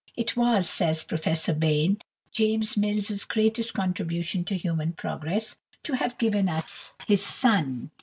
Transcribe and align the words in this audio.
"It 0.17 0.35
was," 0.35 0.67
says 0.67 1.03
Professor 1.03 1.53
Bain, 1.53 1.99
"James 2.31 2.75
Mill's 2.75 3.23
greatest 3.23 3.75
contribution 3.75 4.43
to 4.45 4.57
human 4.57 4.93
progress 4.93 5.57
to 5.83 5.93
have 5.93 6.17
given 6.17 6.49
us 6.49 6.93
his 7.07 7.23
son." 7.23 7.91